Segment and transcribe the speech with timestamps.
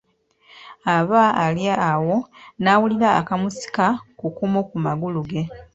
[0.97, 2.17] Aba ali awo
[2.61, 3.85] n'awulira akamusika
[4.19, 5.43] ku kumu ku magulu ge.